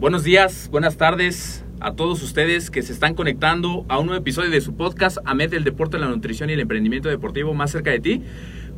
[0.00, 4.48] Buenos días, buenas tardes a todos ustedes que se están conectando a un nuevo episodio
[4.48, 8.00] de su podcast AMED del deporte, la nutrición y el emprendimiento deportivo más cerca de
[8.00, 8.22] ti.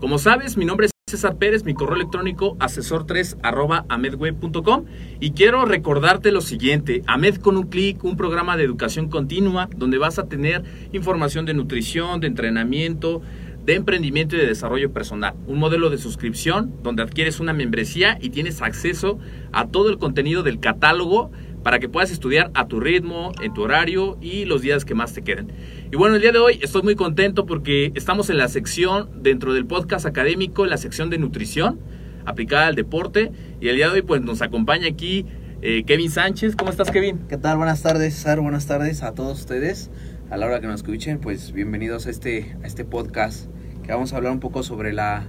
[0.00, 4.86] Como sabes, mi nombre es César Pérez, mi correo electrónico asesor3 arroba amedweb.com
[5.20, 9.98] y quiero recordarte lo siguiente, AMED con un clic, un programa de educación continua donde
[9.98, 13.22] vas a tener información de nutrición, de entrenamiento,
[13.64, 15.34] de emprendimiento y de desarrollo personal.
[15.46, 19.18] Un modelo de suscripción donde adquieres una membresía y tienes acceso
[19.52, 21.30] a todo el contenido del catálogo
[21.62, 25.12] para que puedas estudiar a tu ritmo, en tu horario y los días que más
[25.12, 25.52] te queden.
[25.92, 29.54] Y bueno, el día de hoy estoy muy contento porque estamos en la sección dentro
[29.54, 31.78] del podcast académico, la sección de nutrición
[32.24, 33.30] aplicada al deporte.
[33.60, 35.26] Y el día de hoy pues nos acompaña aquí
[35.60, 36.56] eh, Kevin Sánchez.
[36.56, 37.20] ¿Cómo estás Kevin?
[37.28, 37.56] ¿Qué tal?
[37.56, 38.40] Buenas tardes, César.
[38.40, 39.90] Buenas tardes a todos ustedes.
[40.32, 43.50] A la hora que nos escuchen, pues bienvenidos a este, a este podcast
[43.84, 45.26] que vamos a hablar un poco sobre la,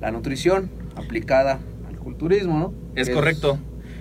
[0.00, 2.74] la nutrición aplicada al culturismo, ¿no?
[2.94, 3.58] Es correcto.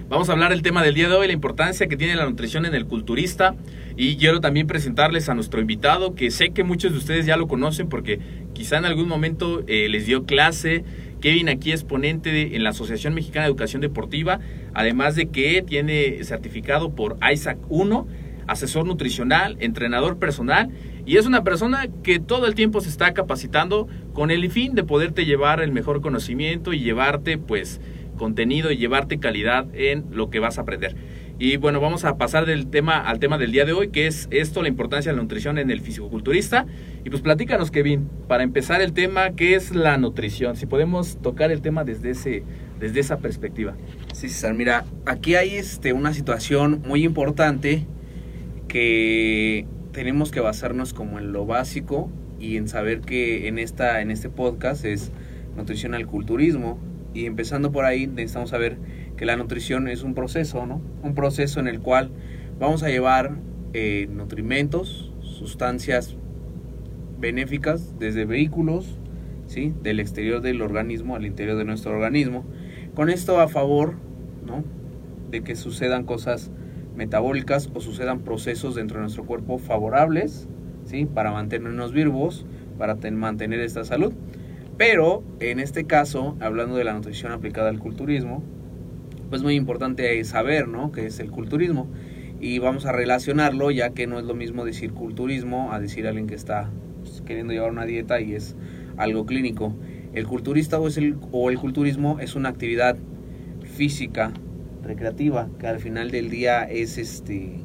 [0.07, 2.65] Vamos a hablar del tema del día de hoy, la importancia que tiene la nutrición
[2.65, 3.55] en el culturista.
[3.97, 7.49] Y quiero también presentarles a nuestro invitado, que sé que muchos de ustedes ya lo
[7.49, 8.21] conocen porque
[8.53, 10.85] quizá en algún momento eh, les dio clase.
[11.19, 14.39] Kevin aquí es ponente de, en la Asociación Mexicana de Educación Deportiva,
[14.73, 18.07] además de que tiene certificado por ISAC 1,
[18.47, 20.69] asesor nutricional, entrenador personal
[21.05, 24.83] y es una persona que todo el tiempo se está capacitando con el fin de
[24.83, 27.79] poderte llevar el mejor conocimiento y llevarte pues
[28.17, 30.95] contenido y llevarte calidad en lo que vas a aprender.
[31.39, 34.27] Y bueno, vamos a pasar del tema al tema del día de hoy, que es
[34.31, 36.65] esto, la importancia de la nutrición en el fisicoculturista.
[37.05, 40.55] Y pues platícanos, Kevin, para empezar el tema, ¿qué es la nutrición?
[40.55, 42.43] Si podemos tocar el tema desde, ese,
[42.79, 43.75] desde esa perspectiva.
[44.13, 47.85] Sí, César, mira, aquí hay este, una situación muy importante
[48.67, 54.11] que tenemos que basarnos como en lo básico y en saber que en, esta, en
[54.11, 55.11] este podcast es
[55.55, 56.79] nutrición al culturismo.
[57.13, 58.77] Y empezando por ahí, necesitamos saber
[59.15, 60.81] que la nutrición es un proceso, ¿no?
[61.01, 62.11] Un proceso en el cual
[62.59, 63.37] vamos a llevar
[63.73, 66.15] eh, nutrimentos, sustancias
[67.19, 68.99] benéficas desde vehículos,
[69.47, 69.73] ¿sí?
[69.81, 72.45] Del exterior del organismo al interior de nuestro organismo.
[72.93, 73.95] Con esto a favor,
[74.45, 74.63] ¿no?
[75.31, 76.51] De que sucedan cosas
[76.97, 80.47] metabólicas o sucedan procesos dentro de nuestro cuerpo favorables,
[80.85, 81.05] ¿sí?
[81.05, 82.45] Para mantenernos vivos,
[82.77, 84.13] para mantener esta salud.
[84.77, 88.43] Pero en este caso, hablando de la nutrición aplicada al culturismo,
[89.29, 90.91] pues muy importante saber, ¿no?
[90.91, 91.87] ¿Qué es el culturismo?
[92.39, 96.27] Y vamos a relacionarlo, ya que no es lo mismo decir culturismo a decir alguien
[96.27, 96.69] que está
[97.03, 98.55] pues, queriendo llevar una dieta y es
[98.97, 99.73] algo clínico.
[100.13, 102.97] El culturista o el culturismo es una actividad
[103.63, 104.31] física,
[104.87, 107.59] recreativa, que al final del día es este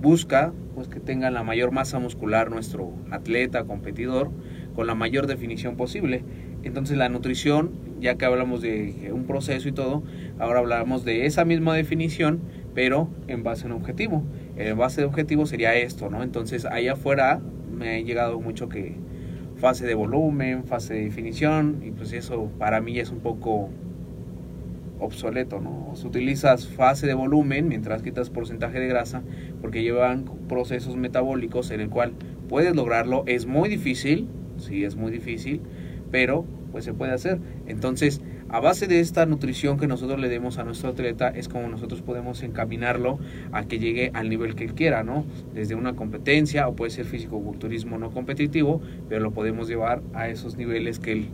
[0.00, 4.30] busca pues que tenga la mayor masa muscular nuestro atleta, competidor,
[4.74, 6.22] con la mayor definición posible.
[6.64, 10.02] Entonces la nutrición, ya que hablamos de un proceso y todo,
[10.38, 12.40] ahora hablamos de esa misma definición,
[12.74, 14.22] pero en base a un objetivo.
[14.56, 16.22] El base de objetivo sería esto, ¿no?
[16.22, 17.40] Entonces allá afuera
[17.72, 18.96] me ha llegado mucho que
[19.56, 23.70] fase de volumen, fase de definición, y pues eso para mí es un poco
[24.98, 25.92] obsoleto, ¿no?
[26.04, 29.22] Utilizas fase de volumen mientras quitas porcentaje de grasa,
[29.60, 32.12] porque llevan procesos metabólicos en el cual
[32.48, 34.28] puedes lograrlo, es muy difícil,
[34.58, 35.60] sí, es muy difícil,
[36.10, 37.38] pero pues se puede hacer.
[37.66, 41.68] Entonces, a base de esta nutrición que nosotros le demos a nuestro atleta es como
[41.68, 43.18] nosotros podemos encaminarlo
[43.50, 45.24] a que llegue al nivel que él quiera, ¿no?
[45.52, 50.56] Desde una competencia o puede ser físico-culturismo no competitivo, pero lo podemos llevar a esos
[50.56, 51.28] niveles que él,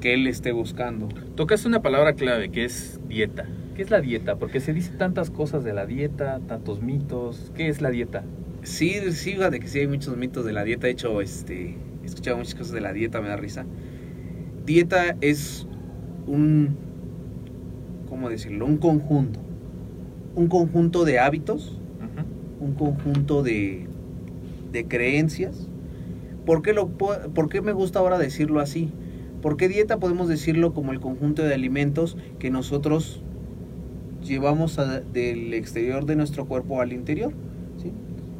[0.00, 1.08] que él esté buscando.
[1.34, 3.46] Tocaste una palabra clave que es dieta.
[3.74, 4.36] ¿Qué es la dieta?
[4.36, 7.52] Porque se dicen tantas cosas de la dieta, tantos mitos.
[7.54, 8.24] ¿Qué es la dieta?
[8.62, 10.86] Sí, sí, de que sí hay muchos mitos de la dieta.
[10.86, 13.66] De hecho, este, he escuchado muchas cosas de la dieta, me da risa.
[14.66, 15.66] Dieta es
[16.26, 16.76] un,
[18.08, 18.66] ¿cómo decirlo?
[18.66, 19.40] Un conjunto.
[20.34, 21.80] Un conjunto de hábitos,
[22.60, 23.86] un conjunto de,
[24.72, 25.68] de creencias.
[26.44, 28.92] ¿Por qué, lo, ¿Por qué me gusta ahora decirlo así?
[29.40, 33.22] Porque dieta podemos decirlo como el conjunto de alimentos que nosotros
[34.22, 34.78] llevamos
[35.12, 37.32] del exterior de nuestro cuerpo al interior.
[37.82, 37.92] ¿sí?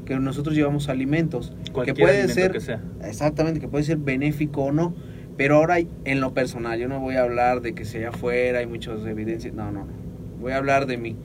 [0.05, 1.55] Que nosotros llevamos alimentos.
[1.73, 2.83] Cualquier que puede ser, que sea.
[3.05, 4.95] exactamente, que puede ser benéfico o no.
[5.37, 8.67] Pero ahora en lo personal, yo no voy a hablar de que sea afuera, hay
[8.67, 9.55] muchas evidencias.
[9.55, 9.93] No, no, no.
[10.41, 11.17] Voy a hablar de mí.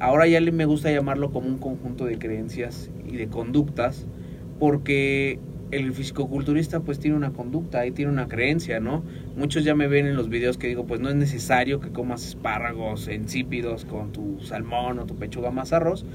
[0.00, 4.06] Ahora ya me gusta llamarlo como un conjunto de creencias y de conductas,
[4.58, 5.38] porque
[5.76, 9.02] el fisicoculturista pues tiene una conducta y tiene una creencia, ¿no?
[9.36, 12.26] Muchos ya me ven en los videos que digo, pues no es necesario que comas
[12.26, 16.06] espárragos insípidos con tu salmón o tu pechuga más arroz,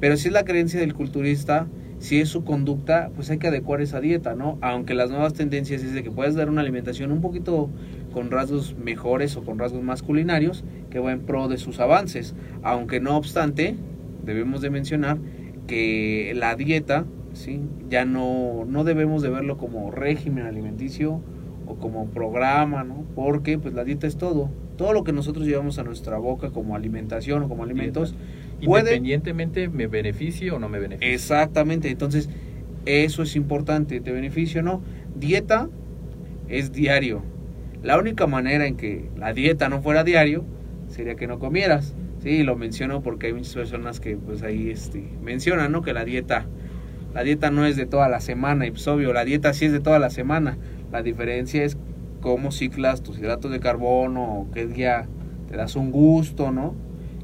[0.00, 1.66] pero si es la creencia del culturista,
[1.98, 4.58] si es su conducta, pues hay que adecuar esa dieta, ¿no?
[4.60, 7.70] Aunque las nuevas tendencias es que puedes dar una alimentación un poquito
[8.12, 12.34] con rasgos mejores o con rasgos más culinarios que va en pro de sus avances,
[12.62, 13.76] aunque no obstante,
[14.24, 15.18] debemos de mencionar
[15.66, 17.60] que la dieta ¿sí?
[17.88, 21.20] Ya no, no debemos de verlo como régimen alimenticio
[21.66, 23.04] o como programa, ¿no?
[23.14, 24.50] Porque pues la dieta es todo.
[24.76, 28.14] Todo lo que nosotros llevamos a nuestra boca como alimentación o como alimentos
[28.64, 28.82] puede...
[28.82, 31.14] Independientemente me beneficie o no me beneficie.
[31.14, 32.28] Exactamente, entonces
[32.84, 34.82] eso es importante, te beneficio o no.
[35.14, 35.68] Dieta
[36.48, 37.22] es diario.
[37.82, 40.44] La única manera en que la dieta no fuera diario
[40.88, 41.94] sería que no comieras.
[42.22, 45.82] Sí, lo menciono porque hay muchas personas que pues ahí este, mencionan, ¿no?
[45.82, 46.46] Que la dieta
[47.16, 49.72] la dieta no es de toda la semana, y pues obvio, la dieta sí es
[49.72, 50.58] de toda la semana.
[50.92, 51.78] La diferencia es
[52.20, 55.06] cómo ciclas tus hidratos de carbono, o qué día
[55.48, 56.74] te das un gusto, ¿no?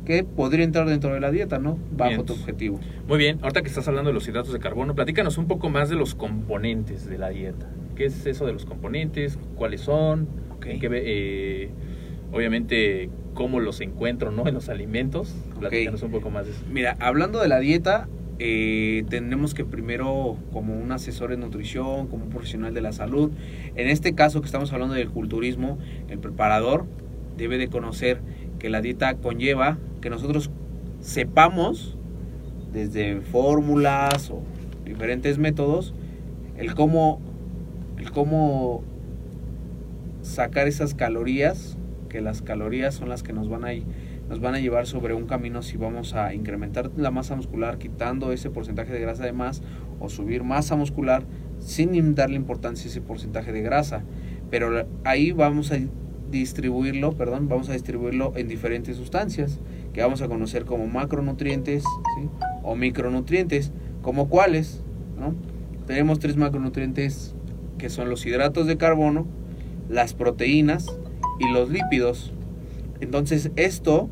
[0.07, 1.79] Que podría entrar dentro de la dieta, ¿no?
[1.95, 2.25] Bajo Bien.
[2.25, 2.81] tu objetivo.
[3.07, 5.91] Muy bien, ahorita que estás hablando de los hidratos de carbono, platícanos un poco más
[5.91, 7.69] de los componentes de la dieta.
[7.95, 9.39] ¿Qué es eso de los componentes?
[9.57, 10.27] ¿Cuáles son?
[10.57, 10.67] Ok.
[10.67, 11.71] ¿En qué ve- eh,
[12.33, 14.47] obviamente, cómo los encuentro ¿no?
[14.47, 15.35] en los alimentos.
[15.61, 16.63] Platícanos un poco más de eso.
[16.71, 18.09] Mira, hablando de la dieta,
[18.45, 23.31] eh, tenemos que primero, como un asesor de nutrición, como un profesional de la salud,
[23.77, 25.79] en este caso que estamos hablando del culturismo,
[26.09, 26.85] el preparador
[27.37, 28.21] debe de conocer
[28.59, 30.51] que la dieta conlleva que nosotros
[30.99, 31.97] sepamos
[32.73, 34.43] desde fórmulas o
[34.85, 35.95] diferentes métodos
[36.57, 37.21] el cómo
[37.97, 38.83] el cómo
[40.23, 41.79] sacar esas calorías
[42.09, 43.73] que las calorías son las que nos van a
[44.33, 48.33] nos van a llevar sobre un camino si vamos a incrementar la masa muscular quitando
[48.33, 49.61] ese porcentaje de grasa de más
[50.01, 51.23] o subir masa muscular
[51.59, 54.05] sin darle importancia a ese porcentaje de grasa.
[54.51, 55.77] Pero ahí vamos a
[56.31, 59.61] distribuirlo, perdón, vamos a distribuirlo en diferentes sustancias
[59.93, 61.85] que vamos a conocer como macronutrientes
[62.63, 63.71] o micronutrientes,
[64.01, 64.83] como cuáles.
[65.87, 67.35] Tenemos tres macronutrientes
[67.77, 69.27] que son los hidratos de carbono,
[69.91, 70.87] las proteínas
[71.39, 72.33] y los lípidos.
[73.03, 74.09] Entonces esto,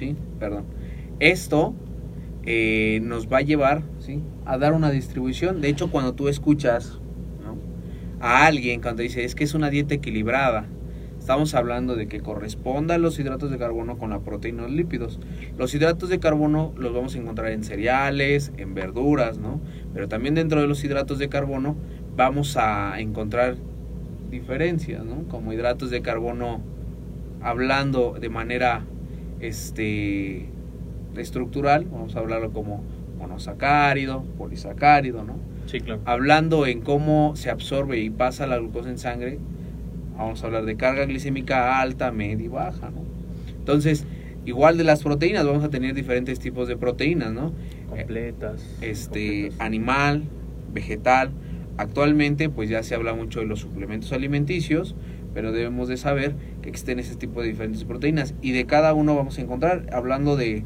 [0.00, 0.64] sí, perdón,
[1.20, 1.74] esto
[2.44, 5.60] eh, nos va a llevar, sí, a dar una distribución.
[5.60, 6.98] De hecho, cuando tú escuchas
[8.20, 10.66] a alguien cuando dice es que es una dieta equilibrada,
[11.18, 15.20] estamos hablando de que corresponda los hidratos de carbono con la proteína y los lípidos.
[15.56, 19.60] Los hidratos de carbono los vamos a encontrar en cereales, en verduras, ¿no?
[19.94, 21.76] Pero también dentro de los hidratos de carbono
[22.14, 23.56] vamos a encontrar
[24.30, 25.24] diferencias, ¿no?
[25.28, 26.60] Como hidratos de carbono
[27.40, 28.84] hablando de manera
[29.40, 30.46] este
[31.16, 32.82] estructural, vamos a hablarlo como
[33.18, 35.36] monosacárido, polisacárido, ¿no?
[35.66, 36.00] Sí, claro.
[36.04, 39.38] Hablando en cómo se absorbe y pasa la glucosa en sangre,
[40.16, 43.02] vamos a hablar de carga glicémica alta, media y baja, ¿no?
[43.58, 44.06] Entonces,
[44.46, 47.52] igual de las proteínas, vamos a tener diferentes tipos de proteínas, ¿no?
[47.88, 48.62] Completas.
[48.80, 49.60] Este, completas.
[49.60, 50.22] animal,
[50.72, 51.30] vegetal.
[51.76, 54.94] Actualmente, pues ya se habla mucho de los suplementos alimenticios,
[55.34, 59.14] pero debemos de saber que existen ese tipo de diferentes proteínas y de cada uno
[59.14, 60.64] vamos a encontrar, hablando de,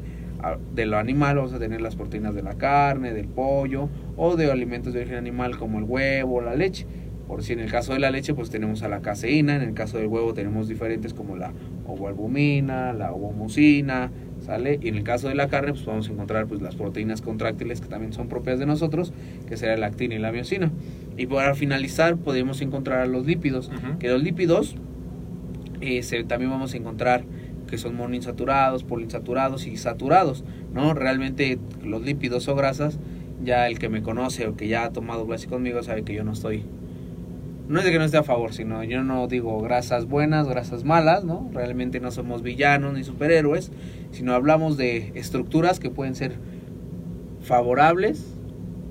[0.74, 4.50] de lo animal, vamos a tener las proteínas de la carne, del pollo o de
[4.50, 6.86] alimentos de origen animal como el huevo, la leche.
[7.26, 9.72] Por si en el caso de la leche, pues tenemos a la caseína, en el
[9.72, 11.52] caso del huevo tenemos diferentes como la
[11.86, 14.78] ovoalbumina, la ovomucina, ¿sale?
[14.82, 17.80] Y en el caso de la carne, pues vamos a encontrar pues las proteínas contráctiles
[17.80, 19.14] que también son propias de nosotros,
[19.48, 20.70] que será la actina y la miocina.
[21.16, 24.76] Y para finalizar, podemos encontrar los lípidos, que los lípidos
[25.80, 27.24] eh, se- también vamos a encontrar
[27.68, 30.94] que son monoinsaturados, poliinsaturados y saturados, ¿no?
[30.94, 32.98] Realmente los lípidos o grasas,
[33.44, 36.24] ya el que me conoce o que ya ha tomado clase conmigo sabe que yo
[36.24, 36.64] no estoy
[37.66, 40.84] no es de que no esté a favor, sino yo no digo grasas buenas, grasas
[40.84, 41.48] malas, ¿no?
[41.54, 43.72] Realmente no somos villanos ni superhéroes,
[44.10, 46.32] sino hablamos de estructuras que pueden ser
[47.40, 48.34] favorables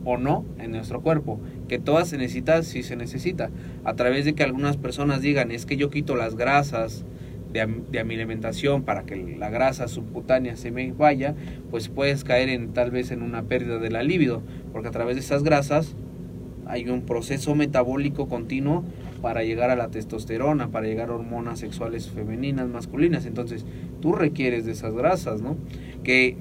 [0.05, 1.39] o no en nuestro cuerpo,
[1.73, 3.49] que todas se necesitan si se necesita,
[3.83, 7.03] a través de que algunas personas digan, es que yo quito las grasas
[7.51, 11.33] de, mi alimentación para que la grasa subcutánea se me vaya,
[11.71, 15.15] pues puedes caer en tal vez en una pérdida de la libido, porque a través
[15.15, 15.95] de esas grasas
[16.67, 18.83] hay un proceso metabólico continuo
[19.23, 23.25] para llegar a la testosterona, para llegar a hormonas sexuales femeninas, masculinas.
[23.25, 23.65] Entonces,
[23.99, 25.57] tú requieres de esas grasas, ¿no?
[26.03, 26.37] Que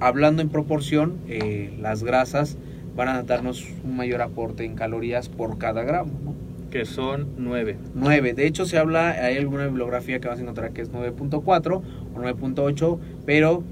[0.00, 2.56] hablando en proporción, eh, las grasas
[2.96, 6.34] van a darnos un mayor aporte en calorías por cada gramo, ¿no?
[6.70, 7.76] Que son nueve.
[7.94, 8.34] 9.
[8.34, 11.82] De hecho, se habla, hay alguna bibliografía que vas a encontrar que es 9.4 o
[12.16, 13.62] 9.8, pero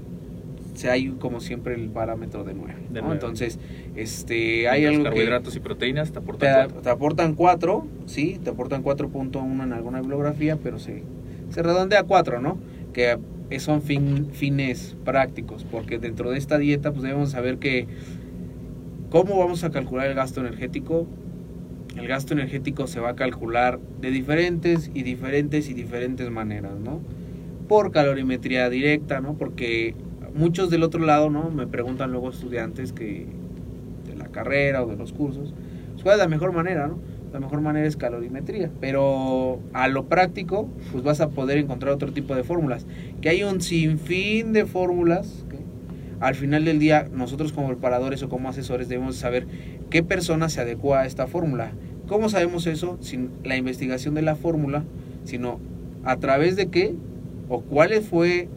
[0.73, 2.73] se hay como siempre el parámetro de 9.
[2.91, 2.99] De.
[2.99, 3.59] Entonces,
[3.95, 6.81] este, hay Los algo que carbohidratos y proteínas te te, aportan cuatro.
[6.81, 11.03] te aportan 4, sí, te aportan 4.1 en alguna bibliografía, pero se,
[11.49, 12.57] se redondea a 4, ¿no?
[12.93, 13.17] Que
[13.59, 17.85] son fin- fines prácticos, porque dentro de esta dieta pues debemos saber que
[19.13, 21.05] cómo vamos a calcular el gasto energético.
[21.95, 26.99] El gasto energético se va a calcular de diferentes y diferentes y diferentes maneras, ¿no?
[27.67, 29.35] Por calorimetría directa, ¿no?
[29.35, 29.93] Porque
[30.33, 31.51] muchos del otro lado, ¿no?
[31.51, 33.27] Me preguntan luego estudiantes que
[34.07, 35.53] de la carrera o de los cursos,
[35.91, 36.97] pues, ¿cuál es la mejor manera, no?
[37.31, 42.11] La mejor manera es calorimetría, pero a lo práctico, pues vas a poder encontrar otro
[42.13, 42.87] tipo de fórmulas.
[43.21, 45.45] Que hay un sinfín de fórmulas.
[46.23, 49.45] Al final del día, nosotros como preparadores o como asesores debemos saber
[49.89, 51.73] qué persona se adecua a esta fórmula.
[52.07, 52.97] ¿Cómo sabemos eso?
[53.01, 54.85] Sin la investigación de la fórmula,
[55.25, 55.59] sino
[56.05, 56.95] a través de qué
[57.49, 58.47] o cuál fue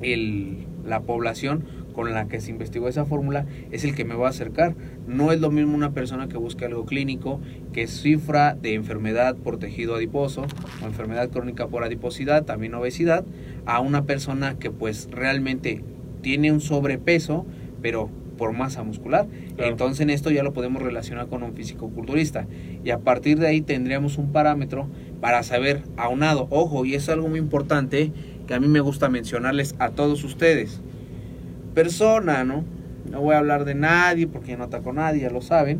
[0.00, 4.28] el, la población con la que se investigó esa fórmula es el que me va
[4.28, 4.76] a acercar.
[5.08, 7.40] No es lo mismo una persona que busca algo clínico,
[7.72, 10.46] que cifra de enfermedad por tejido adiposo
[10.80, 13.24] o enfermedad crónica por adiposidad, también obesidad,
[13.64, 15.82] a una persona que pues realmente
[16.26, 17.46] tiene un sobrepeso,
[17.80, 19.28] pero por masa muscular.
[19.54, 19.70] Claro.
[19.70, 22.48] Entonces en esto ya lo podemos relacionar con un fisicoculturista
[22.82, 24.88] y a partir de ahí tendríamos un parámetro
[25.20, 28.10] para saber aunado, ojo, y es algo muy importante
[28.48, 30.80] que a mí me gusta mencionarles a todos ustedes.
[31.74, 32.64] Persona, ¿no?
[33.08, 35.78] No voy a hablar de nadie porque no ataco a nadie, ya lo saben.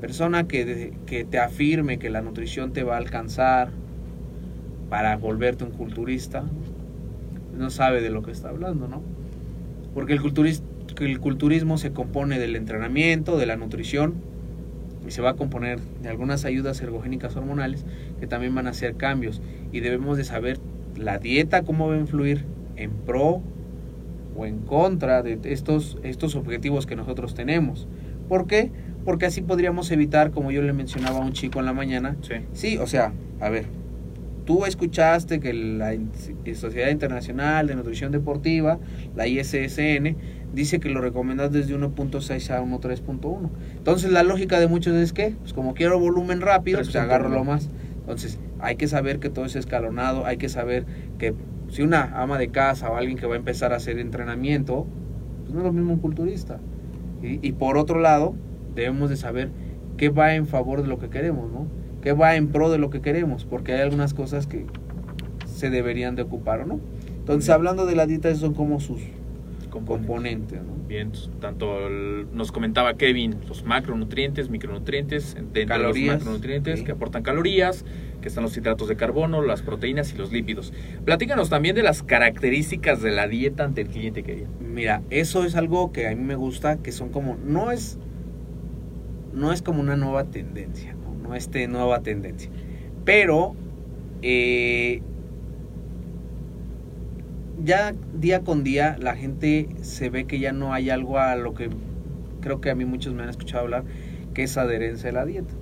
[0.00, 3.70] Persona que, que te afirme que la nutrición te va a alcanzar
[4.90, 6.42] para volverte un culturista,
[7.56, 9.13] no sabe de lo que está hablando, ¿no?
[9.94, 10.62] Porque el, culturis-
[11.00, 14.14] el culturismo se compone del entrenamiento, de la nutrición,
[15.06, 17.84] y se va a componer de algunas ayudas ergogénicas hormonales
[18.20, 19.40] que también van a hacer cambios.
[19.72, 20.58] Y debemos de saber
[20.96, 22.44] la dieta, cómo va a influir
[22.76, 23.42] en pro
[24.36, 27.86] o en contra de estos, estos objetivos que nosotros tenemos.
[28.28, 28.70] ¿Por qué?
[29.04, 32.34] Porque así podríamos evitar, como yo le mencionaba a un chico en la mañana, Sí.
[32.52, 33.66] Sí, o sea, a ver,
[34.44, 36.10] tú escuchaste que la In-
[36.54, 38.78] Sociedad Internacional de Nutrición Deportiva,
[39.16, 40.16] la ISSN,
[40.52, 43.50] dice que lo recomendado desde 1.6 a 1.3.1.
[43.76, 47.00] Entonces la lógica de muchos es que, pues como quiero volumen rápido, pues 3.1.
[47.00, 47.70] agarro lo más.
[48.00, 50.84] Entonces hay que saber que todo es escalonado, hay que saber
[51.18, 51.34] que
[51.70, 54.86] si una ama de casa o alguien que va a empezar a hacer entrenamiento,
[55.42, 56.60] pues no es lo mismo un culturista.
[57.22, 58.34] Y, y por otro lado,
[58.74, 59.50] debemos de saber
[59.96, 61.66] qué va en favor de lo que queremos, ¿no?
[62.04, 64.66] Qué va en pro de lo que queremos, porque hay algunas cosas que
[65.46, 66.78] se deberían de ocupar o no.
[67.18, 67.54] Entonces, Bien.
[67.56, 69.00] hablando de la dieta, esos son como sus
[69.70, 70.06] Componentes.
[70.06, 70.74] componentes, ¿no?
[70.86, 76.84] Bien, tanto el- nos comentaba Kevin los macronutrientes, micronutrientes, dentro de Calorías, los macronutrientes sí.
[76.84, 77.84] que aportan calorías,
[78.20, 80.72] que están los hidratos de carbono, las proteínas y los lípidos.
[81.06, 84.46] Platícanos también de las características de la dieta ante el cliente, Kevin.
[84.60, 87.98] Mira, eso es algo que a mí me gusta, que son como, no es,
[89.32, 90.94] no es como una nueva tendencia,
[91.24, 92.50] no, no es de nueva tendencia,
[93.04, 93.56] pero
[94.22, 95.02] eh,
[97.62, 101.54] ya día con día la gente se ve que ya no hay algo a lo
[101.54, 101.70] que
[102.40, 103.84] creo que a mí muchos me han escuchado hablar,
[104.34, 105.54] que es adherencia a la dieta.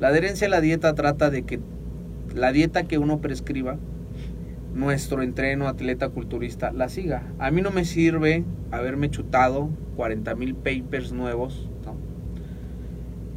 [0.00, 1.60] La adherencia a la dieta trata de que
[2.34, 3.78] la dieta que uno prescriba,
[4.74, 7.22] nuestro entreno atleta culturista la siga.
[7.38, 11.68] A mí no me sirve haberme chutado 40 mil papers nuevos.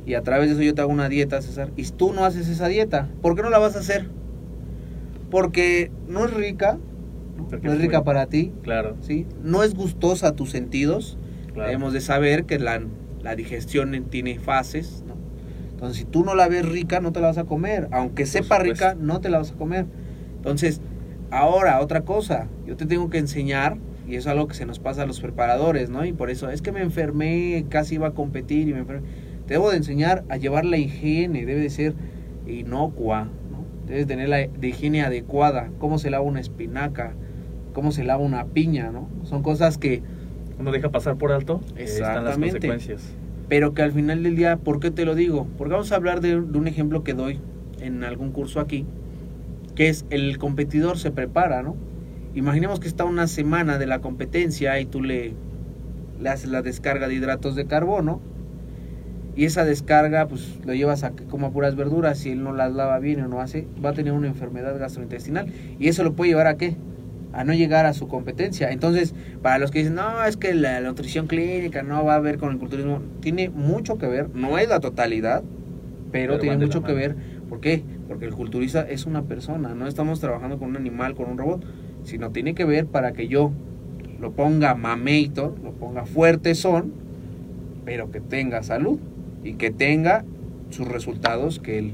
[0.05, 2.47] Y a través de eso yo te hago una dieta, César, y tú no haces
[2.47, 4.09] esa dieta, ¿por qué no la vas a hacer?
[5.29, 6.77] Porque no es rica,
[7.49, 9.25] Porque no es rica para ti, Claro, ¿sí?
[9.43, 11.17] No es gustosa a tus sentidos.
[11.53, 11.69] claro.
[11.69, 12.81] Debemos de saber que la,
[13.21, 15.15] la digestión en- tiene fases, ¿no?
[15.71, 17.87] Entonces, si tú no la ves rica, no te la vas a comer.
[17.91, 19.85] Aunque sepa rica, no te la vas a comer.
[20.37, 20.79] Entonces,
[21.31, 22.47] ahora, otra cosa.
[22.65, 25.19] Yo te tengo que enseñar, y eso es algo que se nos pasa a los
[25.19, 26.05] preparadores, ¿no?
[26.05, 29.07] Y por eso, es que me enfermé, casi iba a competir y me enfermé.
[29.47, 31.93] Te debo de enseñar a llevar la higiene, debe de ser
[32.47, 33.65] inocua, ¿no?
[33.87, 35.69] Debes tener la de higiene adecuada.
[35.79, 37.13] Cómo se lava una espinaca,
[37.73, 39.07] cómo se lava una piña, ¿no?
[39.23, 40.01] Son cosas que
[40.57, 42.67] Uno deja pasar por alto, están las Exactamente.
[42.69, 43.13] consecuencias.
[43.49, 45.47] pero que al final del día, ¿por qué te lo digo?
[45.57, 47.39] Porque vamos a hablar de, de un ejemplo que doy
[47.81, 48.85] en algún curso aquí,
[49.75, 51.75] que es el competidor se prepara, ¿no?
[52.35, 55.33] Imaginemos que está una semana de la competencia y tú le,
[56.21, 58.21] le haces la descarga de hidratos de carbono
[59.35, 62.73] y esa descarga pues lo llevas a que coma puras verduras si él no las
[62.73, 66.31] lava bien o no hace, va a tener una enfermedad gastrointestinal y eso lo puede
[66.31, 66.75] llevar a qué?
[67.33, 68.71] A no llegar a su competencia.
[68.71, 72.19] Entonces, para los que dicen, no, es que la, la nutrición clínica no va a
[72.19, 75.43] ver con el culturismo, tiene mucho que ver, no es la totalidad,
[76.13, 77.15] pero, Pero tiene mucho que ver.
[77.49, 77.83] ¿Por qué?
[78.07, 81.65] Porque el culturista es una persona, no estamos trabajando con un animal, con un robot,
[82.03, 83.51] sino tiene que ver para que yo
[84.21, 86.93] lo ponga mameito, lo ponga fuerte son,
[87.83, 88.97] pero que tenga salud
[89.45, 90.25] y que tenga
[90.71, 91.93] sus resultados que él,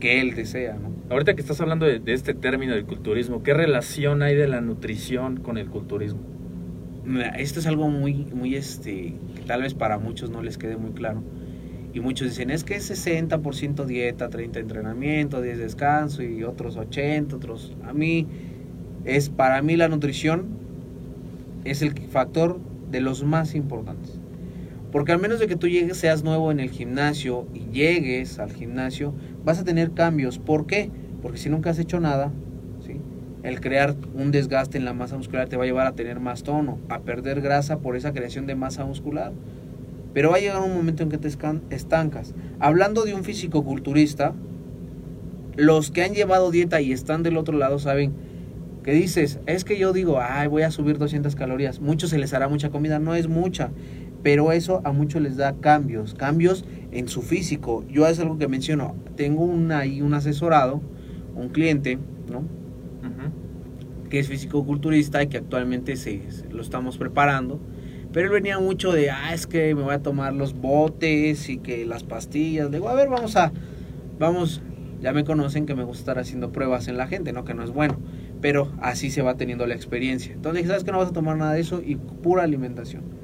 [0.00, 0.88] que él desea, ¿no?
[1.10, 4.60] Ahorita que estás hablando de, de este término del culturismo, ¿qué relación hay de la
[4.60, 6.20] nutrición con el culturismo?
[7.38, 10.90] Esto es algo muy, muy, este, que tal vez para muchos no les quede muy
[10.90, 11.22] claro.
[11.94, 17.34] Y muchos dicen, es que es 60% dieta, 30 entrenamiento, 10 descanso y otros 80,
[17.36, 17.74] otros...
[17.84, 18.26] A mí,
[19.04, 20.48] es para mí la nutrición
[21.64, 24.17] es el factor de los más importantes.
[24.90, 28.52] Porque al menos de que tú llegues, seas nuevo en el gimnasio y llegues al
[28.52, 29.12] gimnasio,
[29.44, 30.38] vas a tener cambios.
[30.38, 30.90] ¿Por qué?
[31.20, 32.32] Porque si nunca has hecho nada,
[32.86, 33.00] ¿sí?
[33.42, 36.42] el crear un desgaste en la masa muscular te va a llevar a tener más
[36.42, 39.32] tono, a perder grasa por esa creación de masa muscular.
[40.14, 42.34] Pero va a llegar un momento en que te estancas.
[42.58, 44.34] Hablando de un físico-culturista,
[45.56, 48.14] los que han llevado dieta y están del otro lado saben
[48.82, 51.80] que dices, es que yo digo, ay, voy a subir 200 calorías.
[51.80, 53.70] Muchos se les hará mucha comida, no es mucha,
[54.28, 57.82] pero eso a muchos les da cambios, cambios en su físico.
[57.88, 60.82] Yo es algo que menciono, tengo un, ahí un asesorado,
[61.34, 61.98] un cliente,
[62.30, 62.42] ¿no?
[64.10, 67.58] que es físico-culturista y que actualmente se, se lo estamos preparando.
[68.12, 71.56] Pero él venía mucho de, ah, es que me voy a tomar los botes y
[71.56, 72.66] que las pastillas.
[72.66, 73.50] Le digo, a ver, vamos a,
[74.18, 74.60] vamos,
[75.00, 77.44] ya me conocen que me gusta estar haciendo pruebas en la gente, ¿no?
[77.44, 77.98] Que no es bueno.
[78.42, 80.34] Pero así se va teniendo la experiencia.
[80.34, 81.80] Entonces dije, ¿sabes que no vas a tomar nada de eso?
[81.82, 83.17] Y pura alimentación.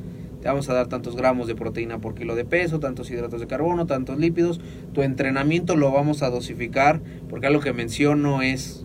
[0.44, 3.46] Te vamos a dar tantos gramos de proteína por kilo de peso, tantos hidratos de
[3.46, 4.60] carbono, tantos lípidos.
[4.92, 8.84] Tu entrenamiento lo vamos a dosificar, porque algo que menciono es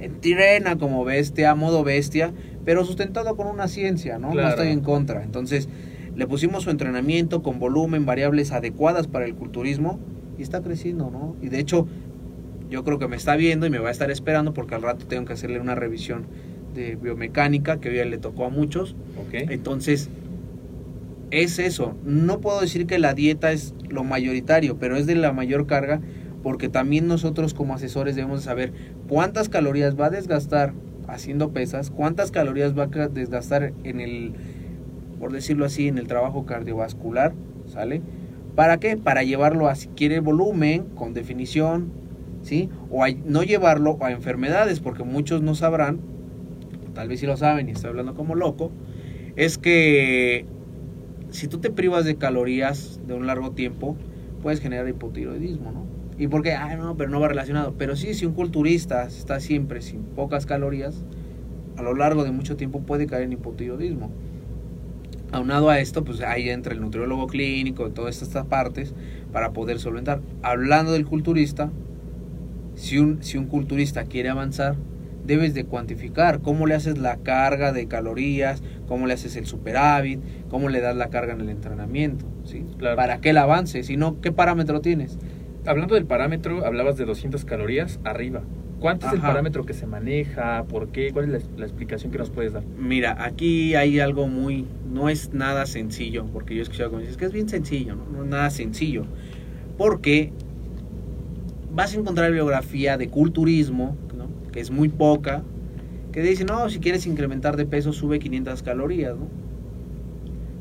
[0.00, 2.32] entrena como bestia, a modo bestia,
[2.64, 4.34] pero sustentado con una ciencia, ¿no?
[4.34, 5.22] No estoy en contra.
[5.22, 5.68] Entonces,
[6.16, 10.00] le pusimos su entrenamiento con volumen, variables adecuadas para el culturismo
[10.36, 11.36] y está creciendo, ¿no?
[11.40, 11.86] Y de hecho,
[12.68, 15.06] yo creo que me está viendo y me va a estar esperando porque al rato
[15.06, 16.26] tengo que hacerle una revisión
[16.74, 18.96] de biomecánica que hoy ya le tocó a muchos.
[19.32, 20.10] Entonces,
[21.30, 21.94] es eso.
[22.04, 26.00] No puedo decir que la dieta es lo mayoritario, pero es de la mayor carga
[26.46, 28.72] porque también nosotros como asesores debemos de saber
[29.08, 30.74] cuántas calorías va a desgastar
[31.08, 34.32] haciendo pesas, cuántas calorías va a desgastar en el,
[35.18, 37.32] por decirlo así, en el trabajo cardiovascular,
[37.66, 38.00] ¿sale?
[38.54, 38.96] ¿Para qué?
[38.96, 41.90] Para llevarlo a si quiere volumen, con definición,
[42.42, 42.70] ¿sí?
[42.90, 45.98] O no llevarlo a enfermedades, porque muchos no sabrán,
[46.94, 48.70] tal vez si lo saben y estoy hablando como loco,
[49.34, 50.46] es que
[51.30, 53.96] si tú te privas de calorías de un largo tiempo,
[54.42, 55.86] puedes generar hipotiroidismo, ¿no?
[56.18, 57.74] Y porque, ah, no, pero no va relacionado.
[57.76, 61.04] Pero sí, si un culturista está siempre sin pocas calorías,
[61.76, 64.10] a lo largo de mucho tiempo puede caer en hipotiroidismo.
[65.32, 68.94] Aunado a esto, pues ahí entra el nutriólogo clínico y todas estas partes
[69.32, 70.20] para poder solventar.
[70.42, 71.70] Hablando del culturista,
[72.76, 74.76] si un, si un culturista quiere avanzar,
[75.26, 80.20] debes de cuantificar cómo le haces la carga de calorías, cómo le haces el superávit,
[80.48, 82.64] cómo le das la carga en el entrenamiento, ¿sí?
[82.78, 82.96] Claro.
[82.96, 85.18] Para que él avance, si no, ¿qué parámetro tienes?
[85.66, 88.42] Hablando del parámetro, hablabas de 200 calorías arriba.
[88.78, 90.64] ¿Cuánto es el parámetro que se maneja?
[90.64, 91.10] ¿Por qué?
[91.10, 92.62] ¿Cuál es la, la explicación que nos puedes dar?
[92.78, 97.16] Mira, aquí hay algo muy, no es nada sencillo, porque yo he escuchado como dices
[97.16, 98.04] que es bien sencillo, ¿no?
[98.12, 99.06] No es nada sencillo,
[99.78, 100.30] porque
[101.72, 104.28] vas a encontrar biografía de culturismo, ¿no?
[104.52, 105.42] Que es muy poca,
[106.16, 109.26] que dice, no, si quieres incrementar de peso, sube 500 calorías, ¿no?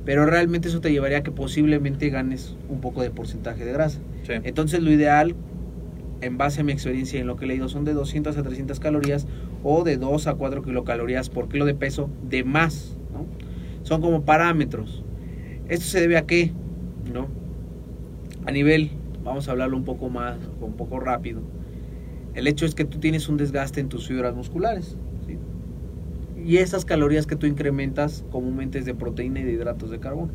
[0.04, 4.02] pero realmente eso te llevaría a que posiblemente ganes un poco de porcentaje de grasa.
[4.24, 4.34] Sí.
[4.44, 5.34] Entonces lo ideal,
[6.20, 8.44] en base a mi experiencia y en lo que he leído, son de 200 a
[8.44, 9.28] 300 calorías
[9.63, 12.98] o de 2 a 4 kilocalorías por kilo de peso de más.
[13.13, 13.26] ¿no?
[13.84, 15.06] Son como parámetros.
[15.70, 16.52] ¿Esto se debe a qué?
[17.13, 17.30] ¿No?
[18.46, 18.91] A nivel,
[19.24, 21.39] vamos a hablarlo un poco más, un poco rápido.
[22.34, 24.98] El hecho es que tú tienes un desgaste en tus fibras musculares.
[26.45, 30.31] Y esas calorías que tú incrementas comúnmente es de proteína y de hidratos de carbono.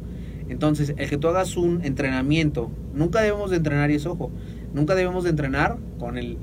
[0.48, 4.32] Entonces, el que tú hagas un entrenamiento, nunca debemos de entrenar, y es ojo,
[4.74, 6.38] nunca debemos de entrenar con el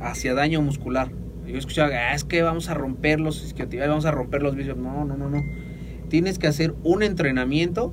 [0.00, 1.12] hacia daño muscular.
[1.46, 4.76] Yo escuchaba, "Ah, es que vamos a romper los isquiotibiales, vamos a romper los vicios.
[4.76, 5.40] No, no, no, no.
[6.08, 7.92] Tienes que hacer un entrenamiento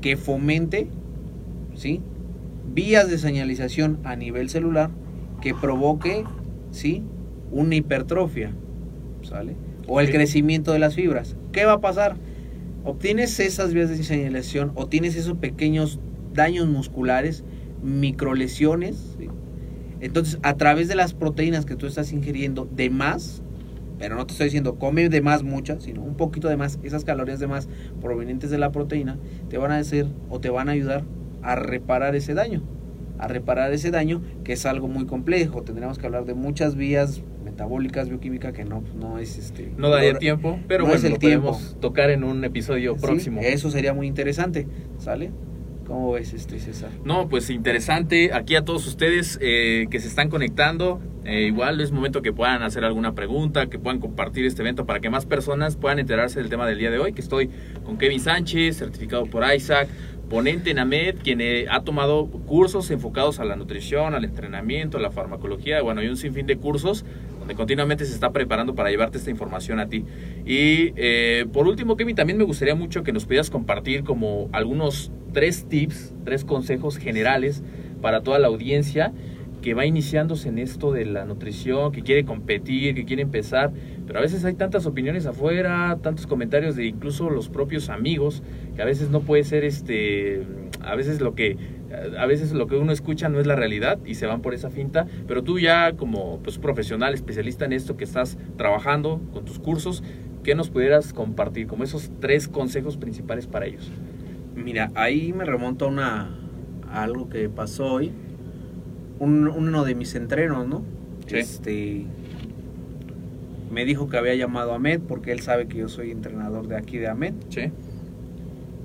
[0.00, 0.88] que fomente,
[1.74, 2.00] ¿sí?
[2.72, 4.90] Vías de señalización a nivel celular
[5.40, 6.22] que provoque,
[6.70, 7.02] ¿sí?
[7.50, 8.52] Una hipertrofia,
[9.22, 9.56] ¿sale?
[9.86, 11.36] O el crecimiento de las fibras.
[11.52, 12.16] ¿Qué va a pasar?
[12.84, 15.98] Obtienes esas vías de señalización o tienes esos pequeños
[16.32, 17.44] daños musculares,
[17.82, 19.16] microlesiones.
[20.00, 23.42] Entonces, a través de las proteínas que tú estás ingiriendo de más,
[23.98, 27.04] pero no te estoy diciendo come de más muchas, sino un poquito de más, esas
[27.04, 27.68] calorías de más
[28.00, 29.18] provenientes de la proteína,
[29.48, 31.04] te van a hacer o te van a ayudar
[31.42, 32.62] a reparar ese daño.
[33.18, 35.62] A reparar ese daño, que es algo muy complejo.
[35.62, 37.22] Tendríamos que hablar de muchas vías
[37.60, 39.72] metabólicas, bioquímica, que no, no es este.
[39.78, 41.52] No daría no- tiempo, pero no bueno, es el lo tiempo.
[41.52, 43.40] podemos tocar en un episodio Sí, próximo.
[43.42, 44.66] Eso sería muy interesante,
[44.98, 45.30] ¿sale?
[45.86, 46.90] ¿Cómo ves este César?
[47.04, 48.32] No, pues interesante.
[48.34, 52.62] Aquí a todos ustedes eh, que se están conectando, eh, igual es momento que puedan
[52.62, 56.50] hacer alguna pregunta, que puedan compartir este evento para que más personas puedan enterarse del
[56.50, 57.48] tema del día de hoy, que estoy
[57.84, 59.88] con Kevin Sánchez, certificado por Isaac,
[60.28, 65.00] ponente en AMED, quien eh, ha tomado cursos enfocados a la nutrición, al entrenamiento, a
[65.00, 67.04] la farmacología, bueno, hay un sinfín de cursos
[67.54, 70.04] continuamente se está preparando para llevarte esta información a ti.
[70.44, 75.12] Y eh, por último, Kevin, también me gustaría mucho que nos pudieras compartir como algunos
[75.32, 77.62] tres tips, tres consejos generales
[78.00, 79.12] para toda la audiencia
[79.62, 83.72] que va iniciándose en esto de la nutrición, que quiere competir, que quiere empezar,
[84.06, 88.42] pero a veces hay tantas opiniones afuera, tantos comentarios de incluso los propios amigos,
[88.76, 90.42] que a veces no puede ser este,
[90.82, 91.56] a veces lo que
[92.18, 94.70] a veces lo que uno escucha no es la realidad y se van por esa
[94.70, 99.58] finta, pero tú ya como pues, profesional, especialista en esto que estás trabajando con tus
[99.58, 100.02] cursos,
[100.42, 103.90] ¿qué nos pudieras compartir como esos tres consejos principales para ellos?
[104.54, 106.30] Mira, ahí me remonto a, una,
[106.90, 108.12] a algo que pasó hoy.
[109.18, 110.82] Un- uno de mis entrenos, ¿no?
[111.26, 111.36] Sí.
[111.36, 112.06] Este
[113.70, 116.76] me dijo que había llamado a Ahmed porque él sabe que yo soy entrenador de
[116.76, 117.34] aquí de Ahmed.
[117.48, 117.70] Sí,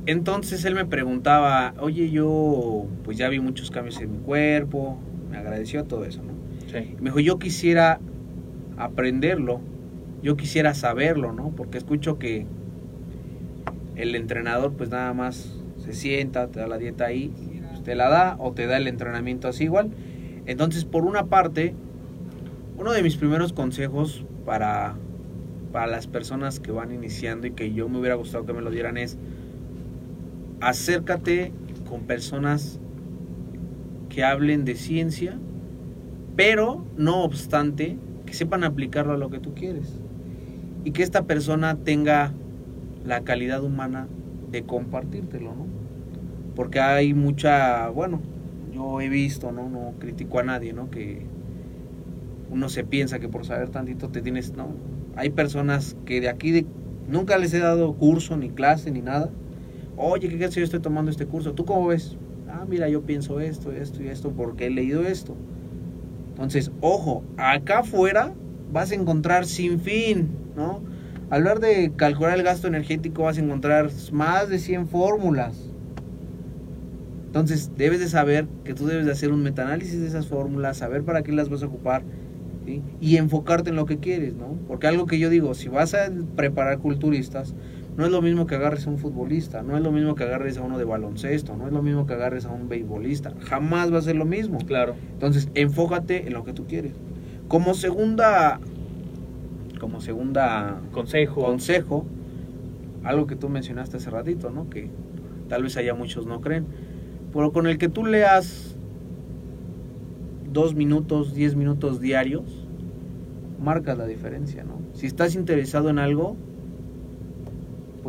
[0.06, 4.98] Entonces él me preguntaba, oye, yo pues ya vi muchos cambios en mi cuerpo,
[5.30, 6.34] me agradeció todo eso, ¿no?
[6.68, 8.00] sí, Me dijo, yo quisiera
[8.78, 9.62] aprenderlo,
[10.24, 11.50] yo quisiera saberlo, ¿no?
[11.56, 12.46] Porque escucho que
[13.96, 17.32] el entrenador pues nada más se sienta, te da la dieta ahí,
[17.70, 19.92] pues, te la da o te da el entrenamiento así igual.
[20.46, 21.76] Entonces, por una parte,
[22.78, 24.96] uno de mis primeros consejos para,
[25.72, 28.72] para las personas que van iniciando y que yo me hubiera gustado que me lo
[28.72, 29.18] dieran es,
[30.62, 31.52] acércate
[31.90, 32.80] con personas
[34.10, 35.38] que hablen de ciencia,
[36.36, 40.00] pero no obstante que sepan aplicarlo a lo que tú quieres
[40.84, 42.34] y que esta persona tenga
[43.06, 44.08] la calidad humana
[44.52, 45.66] de compartírtelo, ¿no?
[46.56, 48.22] Porque hay mucha, bueno,
[48.74, 49.70] yo he visto, ¿no?
[49.70, 50.90] No critico a nadie, ¿no?
[50.90, 51.26] Que
[52.50, 54.68] uno se piensa que por saber tantito te tienes, ¿no?
[55.16, 56.66] Hay personas que de aquí de,
[57.08, 59.30] nunca les he dado curso ni clase ni nada.
[59.98, 61.54] Oye, ¿qué crees yo estoy tomando este curso?
[61.54, 62.18] ¿Tú cómo ves?
[62.50, 65.36] Ah, mira, yo pienso esto, esto y esto porque he leído esto.
[66.30, 68.34] Entonces, ojo, acá afuera
[68.72, 70.82] vas a encontrar sin fin, ¿no?
[71.30, 75.72] Al hablar de calcular el gasto energético vas a encontrar más de 100 fórmulas.
[77.28, 81.04] Entonces, debes de saber que tú debes de hacer un metaanálisis de esas fórmulas, saber
[81.04, 82.04] para qué las vas a ocupar
[82.66, 82.82] ¿sí?
[83.00, 84.58] y enfocarte en lo que quieres, ¿no?
[84.68, 87.56] Porque algo que yo digo, si vas a preparar culturistas,
[87.98, 90.58] no es lo mismo que agarres a un futbolista, no es lo mismo que agarres
[90.58, 93.98] a uno de baloncesto, no es lo mismo que agarres a un beisbolista, jamás va
[93.98, 94.60] a ser lo mismo.
[94.60, 94.96] claro.
[95.14, 96.94] Entonces, enfócate en lo que tú quieres.
[97.48, 98.60] Como segunda
[99.80, 101.44] como segunda Consejo.
[101.44, 102.06] consejo,
[103.04, 104.70] algo que tú mencionaste hace ratito, ¿no?
[104.70, 104.90] Que
[105.50, 106.68] tal vez haya muchos no creen,
[107.34, 108.76] pero con el que tú leas
[110.54, 112.68] dos minutos, diez minutos diarios,
[113.60, 114.80] marcas la diferencia, ¿no?
[114.94, 116.36] Si estás interesado en algo,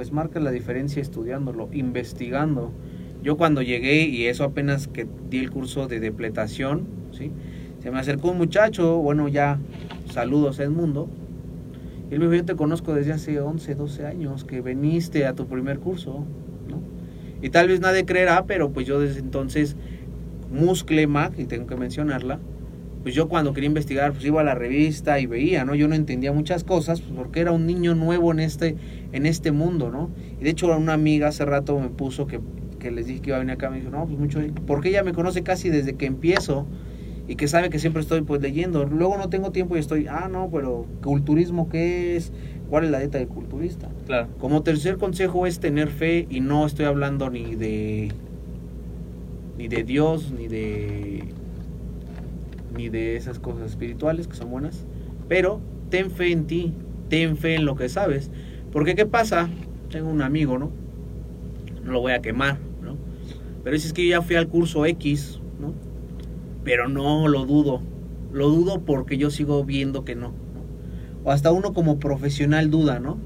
[0.03, 2.73] pues marca la diferencia estudiándolo, investigando.
[3.23, 7.31] Yo cuando llegué, y eso apenas que di el curso de depletación, ¿sí?
[7.81, 9.61] Se me acercó un muchacho, bueno, ya
[10.11, 11.09] saludos Edmundo,
[12.11, 15.35] y él me dijo, yo te conozco desde hace 11, 12 años, que viniste a
[15.35, 16.25] tu primer curso.
[17.41, 19.77] Y tal vez nadie creerá, pero pues yo desde entonces,
[20.51, 22.41] Muscle Mac, y tengo que mencionarla,
[23.03, 25.75] pues yo cuando quería investigar, pues iba a la revista y veía, ¿no?
[25.75, 28.77] Yo no entendía muchas cosas, pues porque era un niño nuevo en este,
[29.13, 30.11] en este mundo, ¿no?
[30.41, 32.41] Y de hecho una amiga hace rato me puso que,
[32.79, 35.03] que les dije que iba a venir acá, me dijo, no, pues mucho, porque ella
[35.03, 36.67] me conoce casi desde que empiezo
[37.27, 38.85] y que sabe que siempre estoy pues leyendo.
[38.85, 42.33] Luego no tengo tiempo y estoy, ah, no, pero culturismo, ¿qué es?
[42.69, 43.89] ¿Cuál es la dieta de culturista?
[44.07, 44.29] Claro.
[44.39, 48.13] Como tercer consejo es tener fe y no estoy hablando ni de
[49.59, 51.25] ni de Dios ni de
[52.75, 54.87] ni de esas cosas espirituales que son buenas,
[55.29, 56.73] pero ten fe en ti,
[57.09, 58.31] ten fe en lo que sabes,
[58.73, 59.49] porque qué pasa?
[59.91, 60.71] Tengo un amigo, ¿no?
[61.85, 62.97] No lo voy a quemar, ¿no?
[63.63, 65.75] Pero dices que yo ya fui al curso X, ¿no?
[66.65, 67.83] Pero no lo dudo.
[68.33, 70.29] Lo dudo porque yo sigo viendo que no.
[70.29, 70.35] ¿no?
[71.25, 73.19] O hasta uno como profesional duda, ¿no?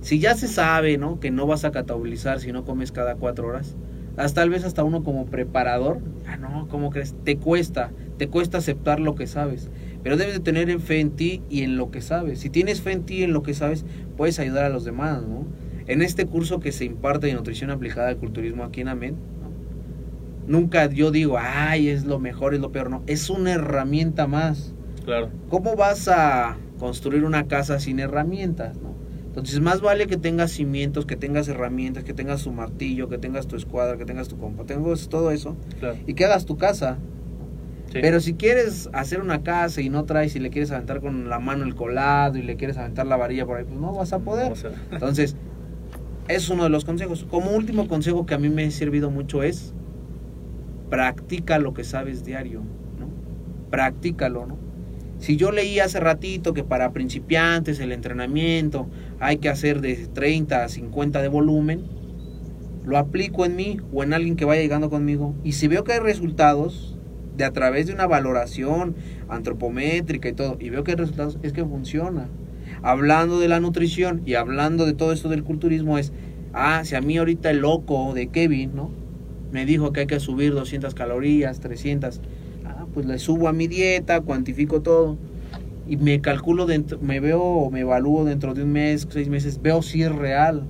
[0.00, 1.20] Si ya se sabe, ¿no?
[1.20, 3.76] Que no vas a catabolizar si no comes cada cuatro horas.
[4.16, 7.14] Hasta tal vez hasta uno como preparador, ah, no, ¿cómo crees?
[7.24, 9.70] Te cuesta, te cuesta aceptar lo que sabes.
[10.02, 12.38] Pero debes de tener fe en ti y en lo que sabes.
[12.40, 13.84] Si tienes fe en ti y en lo que sabes,
[14.16, 15.46] puedes ayudar a los demás, ¿no?
[15.86, 19.18] En este curso que se imparte de nutrición aplicada al culturismo aquí en AMED, ¿no?
[20.46, 23.02] nunca yo digo, ay, es lo mejor, es lo peor, no.
[23.06, 24.74] Es una herramienta más.
[25.04, 25.30] Claro.
[25.48, 28.94] ¿Cómo vas a construir una casa sin herramientas, no?
[29.26, 33.48] Entonces, más vale que tengas cimientos, que tengas herramientas, que tengas tu martillo, que tengas
[33.48, 35.96] tu escuadra, que tengas tu compa, tengas todo eso Claro.
[36.06, 36.98] y que hagas tu casa.
[37.92, 37.98] Sí.
[38.00, 41.38] Pero si quieres hacer una casa y no traes y le quieres aventar con la
[41.38, 44.18] mano el colado y le quieres aventar la varilla por ahí, pues no vas a
[44.18, 44.52] poder.
[44.52, 45.36] O sea, Entonces,
[46.28, 47.26] es uno de los consejos.
[47.30, 49.74] Como último consejo que a mí me ha servido mucho es
[50.90, 53.08] practica lo que sabes diario, ¿no?
[53.70, 54.58] Practícalo, ¿no?
[55.18, 58.88] Si yo leí hace ratito que para principiantes el entrenamiento
[59.20, 61.84] hay que hacer de 30 a 50 de volumen,
[62.84, 65.92] lo aplico en mí o en alguien que vaya llegando conmigo y si veo que
[65.92, 66.93] hay resultados
[67.36, 68.94] de a través de una valoración
[69.28, 72.28] antropométrica y todo y veo que hay resultados es que funciona.
[72.82, 76.12] Hablando de la nutrición y hablando de todo esto del culturismo es,
[76.52, 78.90] ah, si a mí ahorita el loco de Kevin, ¿no?
[79.52, 82.20] Me dijo que hay que subir 200 calorías, 300.
[82.64, 85.16] Ah, pues le subo a mi dieta, cuantifico todo
[85.86, 89.60] y me calculo dentro, me veo o me evalúo dentro de un mes, seis meses,
[89.60, 90.64] veo si es real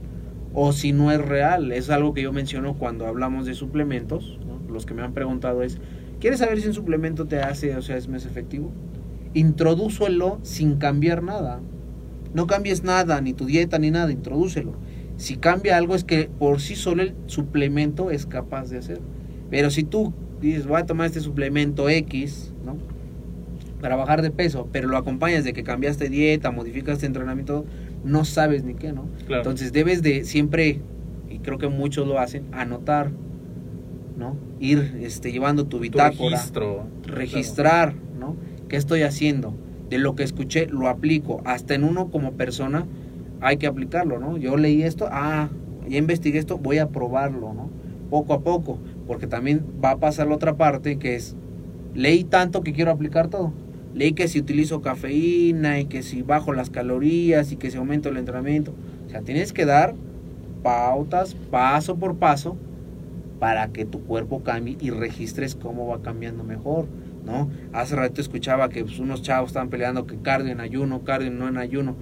[0.52, 1.72] o si no es real.
[1.72, 4.38] Es algo que yo menciono cuando hablamos de suplementos.
[4.68, 5.78] Los que me han preguntado es,
[6.20, 8.72] ¿quieres saber si un suplemento te hace, o sea, es más efectivo?
[9.34, 11.60] Introdúcelo sin cambiar nada.
[12.34, 14.74] No cambies nada, ni tu dieta, ni nada, introdúcelo.
[15.16, 19.00] Si cambia algo es que por sí solo el suplemento es capaz de hacer.
[19.50, 22.76] Pero si tú dices, voy a tomar este suplemento X, ¿no?
[23.80, 27.64] Para bajar de peso, pero lo acompañas de que cambiaste dieta, modificaste entrenamiento,
[28.04, 29.06] no sabes ni qué, ¿no?
[29.26, 29.42] Claro.
[29.42, 30.80] Entonces debes de siempre,
[31.30, 33.10] y creo que muchos lo hacen, anotar,
[34.18, 34.36] ¿no?
[34.64, 36.86] Ir este, llevando tu bitácora registro.
[37.02, 38.34] registrar, ¿no?
[38.66, 39.52] ¿Qué estoy haciendo?
[39.90, 41.42] De lo que escuché, lo aplico.
[41.44, 42.86] Hasta en uno como persona
[43.42, 44.38] hay que aplicarlo, ¿no?
[44.38, 45.50] Yo leí esto, ah,
[45.86, 47.68] ya investigué esto, voy a probarlo, ¿no?
[48.08, 51.36] Poco a poco, porque también va a pasar la otra parte que es,
[51.94, 53.52] leí tanto que quiero aplicar todo.
[53.94, 58.08] Leí que si utilizo cafeína y que si bajo las calorías y que si aumento
[58.08, 58.72] el entrenamiento.
[59.06, 59.94] O sea, tienes que dar
[60.62, 62.56] pautas paso por paso
[63.44, 66.86] para que tu cuerpo cambie y registres cómo va cambiando mejor,
[67.26, 67.50] ¿no?
[67.74, 71.46] Hace rato escuchaba que pues, unos chavos estaban peleando que cardio en ayuno, cardio no
[71.46, 71.94] en ayuno.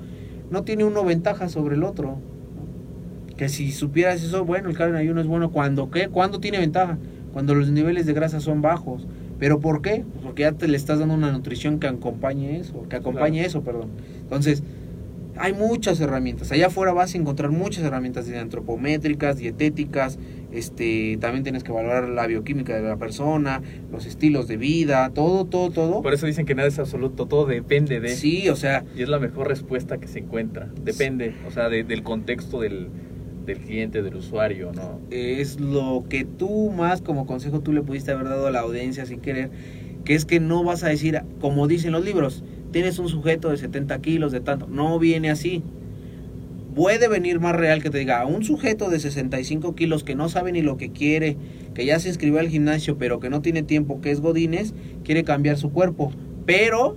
[0.52, 2.10] No tiene uno ventaja sobre el otro.
[2.10, 3.36] ¿no?
[3.36, 5.50] Que si supieras eso, bueno, el cardio en ayuno es bueno.
[5.50, 6.06] ¿Cuándo qué?
[6.06, 6.96] ¿Cuándo tiene ventaja?
[7.32, 9.08] Cuando los niveles de grasa son bajos.
[9.40, 10.04] ¿Pero por qué?
[10.12, 13.48] Pues porque ya te le estás dando una nutrición que acompañe eso, que acompañe Claro.
[13.48, 13.88] eso, perdón.
[14.20, 14.62] Entonces,
[15.36, 16.52] hay muchas herramientas.
[16.52, 20.18] Allá afuera vas a encontrar muchas herramientas de antropométricas, dietéticas.
[20.52, 25.46] Este, también tienes que valorar la bioquímica de la persona, los estilos de vida, todo,
[25.46, 26.02] todo, todo.
[26.02, 28.10] Por eso dicen que nada es absoluto, todo depende de.
[28.10, 30.68] Sí, o sea, Y es la mejor respuesta que se encuentra.
[30.84, 32.88] Depende, o sea, de- del contexto del,
[33.46, 35.00] del cliente, del usuario, ¿no?
[35.10, 39.06] es lo que tú más como consejo tú le pudiste haber dado a la audiencia
[39.06, 39.50] sin querer,
[40.04, 43.56] que es que no vas a decir, como dicen los libros, tienes un sujeto de
[43.58, 44.66] 70 kilos, de tanto.
[44.66, 45.62] No viene así.
[46.74, 50.30] Puede venir más real que te diga, a un sujeto de 65 kilos que no
[50.30, 51.36] sabe ni lo que quiere,
[51.74, 54.72] que ya se inscribió al gimnasio, pero que no tiene tiempo, que es Godínez,
[55.04, 56.12] quiere cambiar su cuerpo,
[56.46, 56.96] pero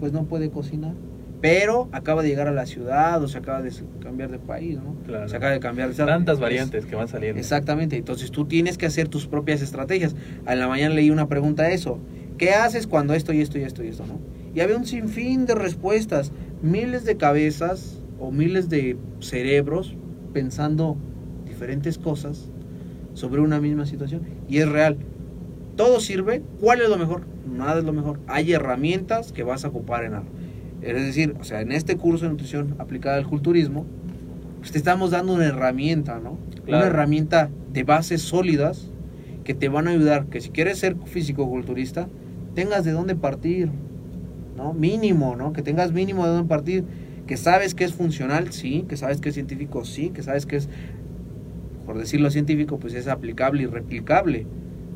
[0.00, 0.94] pues no puede cocinar.
[1.42, 4.96] Pero acaba de llegar a la ciudad o se acaba de cambiar de país, ¿no?
[5.04, 5.28] Claro.
[5.28, 7.38] Se acaba de cambiar de Tantas Es- variantes que van saliendo.
[7.38, 10.16] Exactamente, entonces tú tienes que hacer tus propias estrategias.
[10.48, 11.98] En la mañana leí una pregunta a eso.
[12.38, 14.18] ¿Qué haces cuando esto y esto y esto y esto, no?
[14.56, 19.94] Y había un sinfín de respuestas, miles de cabezas o miles de cerebros
[20.32, 20.96] pensando
[21.44, 22.48] diferentes cosas
[23.12, 24.22] sobre una misma situación.
[24.48, 24.96] Y es real.
[25.76, 26.42] Todo sirve.
[26.58, 27.26] ¿Cuál es lo mejor?
[27.46, 28.18] Nada es lo mejor.
[28.28, 30.30] Hay herramientas que vas a ocupar en algo.
[30.80, 33.84] Es decir, o sea, en este curso de nutrición aplicada al culturismo,
[34.60, 36.38] pues te estamos dando una herramienta, ¿no?
[36.64, 36.78] Claro.
[36.78, 38.88] Una herramienta de bases sólidas
[39.44, 42.08] que te van a ayudar que si quieres ser físico-culturista,
[42.54, 43.70] tengas de dónde partir,
[44.56, 44.72] ¿no?
[44.72, 45.52] Mínimo, ¿no?
[45.52, 46.84] Que tengas mínimo de dónde partir,
[47.26, 50.56] que sabes que es funcional, sí, que sabes que es científico, sí, que sabes que
[50.56, 50.68] es,
[51.84, 54.46] por decirlo científico, pues es aplicable y replicable.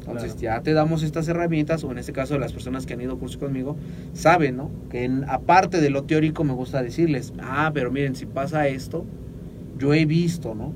[0.01, 0.57] Entonces Claro.
[0.59, 3.19] ya te damos estas herramientas, o en este caso las personas que han ido a
[3.19, 3.77] curso conmigo,
[4.13, 4.71] saben, ¿no?
[4.91, 9.05] Que en- aparte de lo teórico me gusta decirles, ah, pero miren, si pasa esto,
[9.79, 10.73] yo he visto, ¿no?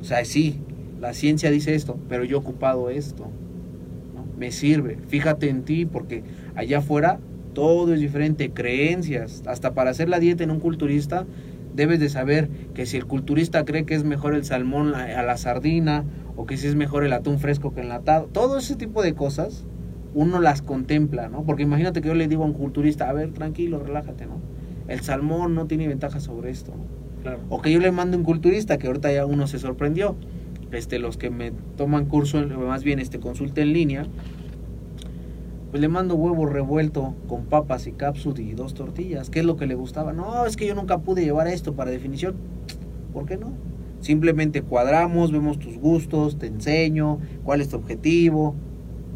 [0.00, 0.58] O sea, sí,
[1.00, 3.24] la ciencia dice esto, pero yo he ocupado esto.
[4.14, 4.24] ¿no?
[4.38, 4.98] Me sirve.
[5.08, 6.22] Fíjate en ti, porque
[6.54, 7.18] allá afuera
[7.52, 9.42] todo es diferente, creencias.
[9.46, 11.26] Hasta para hacer la dieta en un culturista,
[11.74, 15.22] debes de saber que si el culturista cree que es mejor el salmón a a
[15.22, 16.04] la sardina,
[16.36, 19.64] o que si es mejor el atún fresco que enlatado, todo ese tipo de cosas
[20.14, 21.44] uno las contempla, ¿no?
[21.44, 24.40] Porque imagínate que yo le digo a un culturista, a ver, tranquilo, relájate, ¿no?
[24.88, 26.84] El salmón no tiene ventaja sobre esto, ¿no?
[27.22, 27.38] Claro.
[27.48, 30.16] O que yo le mando un culturista, que ahorita ya uno se sorprendió.
[30.72, 34.06] Este, los que me toman curso, más bien este consulta en línea,
[35.72, 39.30] pues le mando huevo revuelto con papas y cápsula y dos tortillas.
[39.30, 40.12] ¿Qué es lo que le gustaba?
[40.12, 42.34] No, es que yo nunca pude llevar esto para definición.
[43.14, 43.54] ¿Por qué no?
[44.00, 48.54] Simplemente cuadramos, vemos tus gustos, te enseño cuál es tu objetivo.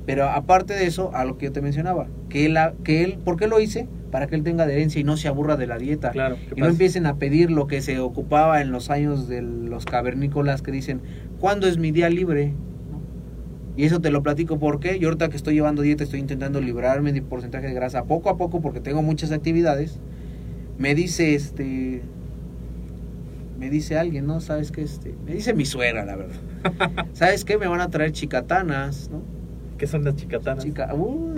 [0.07, 3.37] Pero aparte de eso, a lo que yo te mencionaba, que él, que él ¿por
[3.37, 3.87] qué lo hice?
[4.11, 6.37] Para que él tenga adherencia y no se aburra de la dieta Claro.
[6.49, 9.85] ¿qué y no empiecen a pedir lo que se ocupaba en los años de los
[9.85, 11.03] cavernícolas que dicen,
[11.38, 12.55] ¿cuándo es mi día libre?
[13.76, 17.12] Y eso te lo platico porque yo ahorita que estoy llevando dieta estoy intentando librarme
[17.12, 19.98] de porcentaje de grasa poco a poco porque tengo muchas actividades.
[20.78, 22.02] Me dice este
[23.58, 24.40] me dice alguien, ¿no?
[24.40, 24.82] ¿Sabes qué?
[24.82, 26.36] Este, me dice mi suegra, la verdad.
[27.12, 27.58] ¿Sabes qué?
[27.58, 29.22] Me van a traer chicatanas, ¿no?
[29.78, 30.64] ¿Qué son las chicatanas?
[30.64, 31.34] Chica, uh,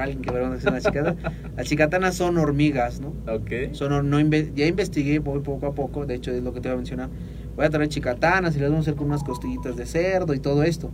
[0.00, 1.16] alguien que me van a hacer una chicatana.
[1.56, 3.14] Las chicatanas son hormigas, ¿no?
[3.32, 3.72] Ok.
[3.72, 6.74] Son, no ya investigué voy poco a poco, de hecho es lo que te voy
[6.74, 7.08] a mencionar.
[7.56, 10.40] Voy a traer chicatanas y las vamos a hacer con unas costillitas de cerdo y
[10.40, 10.90] todo esto.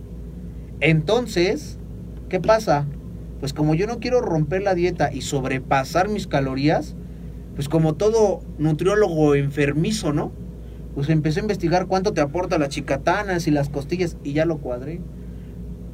[0.79, 1.79] Entonces,
[2.29, 2.85] ¿qué pasa?
[3.39, 6.95] Pues como yo no quiero romper la dieta y sobrepasar mis calorías,
[7.55, 10.31] pues como todo nutriólogo enfermizo, ¿no?
[10.93, 14.57] Pues empecé a investigar cuánto te aporta las chicatanas y las costillas y ya lo
[14.57, 15.01] cuadré.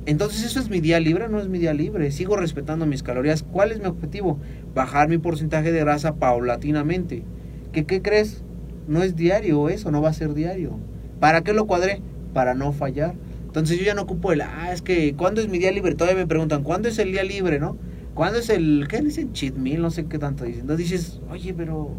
[0.06, 1.30] Entonces, ¿eso es mi día libre?
[1.30, 2.12] No es mi día libre.
[2.12, 3.43] Sigo respetando mis calorías.
[3.43, 4.39] ¿Cuál es mi objetivo?
[4.76, 7.24] Bajar mi porcentaje de grasa paulatinamente.
[7.72, 8.43] ¿Qué, ¿Qué crees?
[8.88, 10.78] No es diario eso, no va a ser diario.
[11.22, 12.02] ¿Para qué lo cuadré?
[12.34, 13.15] Para no fallar.
[13.54, 15.94] Entonces yo ya no ocupo el, ah, es que, ¿cuándo es mi día libre?
[15.94, 17.78] Todavía me preguntan, ¿cuándo es el día libre, no?
[18.16, 19.32] ¿Cuándo es el, qué dicen?
[19.32, 20.62] Cheat meal, no sé qué tanto dicen.
[20.62, 21.92] Entonces dices, oye, pero,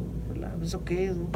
[0.61, 1.27] ¿eso qué es, no?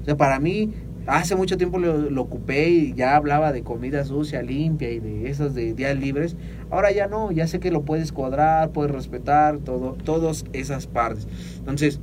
[0.00, 0.72] O sea, para mí,
[1.06, 5.54] hace mucho tiempo lo, ocupé y ya hablaba de comida sucia, limpia y de esas
[5.54, 6.36] de días libres.
[6.68, 11.28] Ahora ya no, ya sé que lo puedes cuadrar, puedes respetar, todo, todas esas partes.
[11.58, 12.00] Entonces,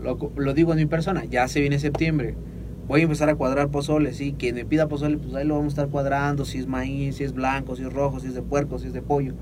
[0.00, 2.36] lo, lo digo en mi persona, ya se viene septiembre.
[2.90, 4.34] Voy a empezar a cuadrar pozole, sí.
[4.36, 6.44] Quien me pida pozole, pues ahí lo vamos a estar cuadrando.
[6.44, 8.92] Si es maíz, si es blanco, si es rojo, si es de puerco, si es
[8.92, 9.34] de pollo,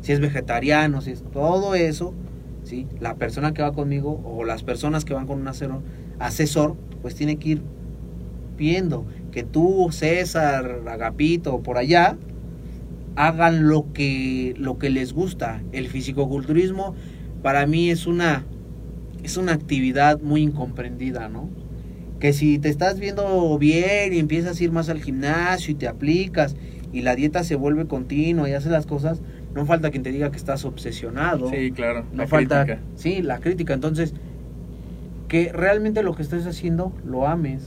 [0.00, 2.14] si es vegetariano, si es todo eso.
[2.64, 5.82] Sí, la persona que va conmigo o las personas que van con un asesor,
[6.18, 7.62] asesor pues tiene que ir
[8.56, 12.18] viendo que tú, César, Agapito, por allá,
[13.14, 15.62] hagan lo que, lo que les gusta.
[15.70, 16.96] El fisicoculturismo
[17.40, 18.46] para mí es una,
[19.22, 21.69] es una actividad muy incomprendida, ¿no?
[22.20, 25.88] Que si te estás viendo bien y empiezas a ir más al gimnasio y te
[25.88, 26.54] aplicas
[26.92, 29.22] y la dieta se vuelve continua y haces las cosas,
[29.54, 31.50] no falta quien te diga que estás obsesionado.
[31.50, 32.04] Sí, claro.
[32.12, 32.86] no la falta, crítica.
[32.94, 33.74] sí, la crítica.
[33.74, 34.14] Entonces,
[35.28, 37.62] que realmente lo que estés haciendo lo ames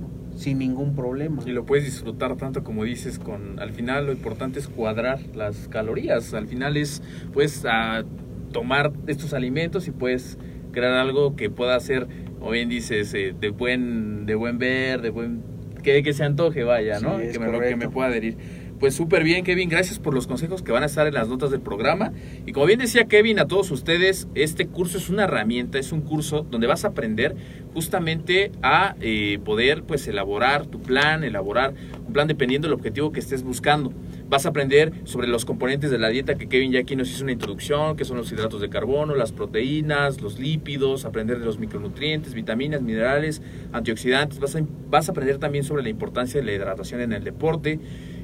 [0.00, 0.38] ¿no?
[0.38, 1.42] sin ningún problema.
[1.44, 5.68] Y lo puedes disfrutar tanto como dices con al final lo importante es cuadrar las
[5.68, 6.32] calorías.
[6.34, 8.04] Al final es pues a
[8.52, 10.38] tomar estos alimentos y puedes
[10.72, 12.06] crear algo que pueda ser,
[12.44, 15.42] o bien dices, eh, de buen de buen ver, de buen
[15.82, 17.18] que, que se antoje, vaya, ¿no?
[17.18, 18.36] Sí, es que me, lo- que me pueda adherir.
[18.80, 19.68] Pues súper bien, Kevin.
[19.68, 22.12] Gracias por los consejos que van a estar en las notas del programa.
[22.44, 26.00] Y como bien decía Kevin, a todos ustedes, este curso es una herramienta, es un
[26.00, 27.36] curso donde vas a aprender
[27.72, 31.74] justamente a eh, poder pues elaborar tu plan, elaborar
[32.06, 33.92] un plan dependiendo del objetivo que estés buscando.
[34.28, 37.22] Vas a aprender sobre los componentes de la dieta que Kevin ya aquí nos hizo
[37.22, 41.58] una introducción, que son los hidratos de carbono, las proteínas, los lípidos, aprender de los
[41.58, 43.40] micronutrientes, vitaminas, minerales,
[43.72, 44.40] antioxidantes.
[44.40, 47.78] Vas a, vas a aprender también sobre la importancia de la hidratación en el deporte.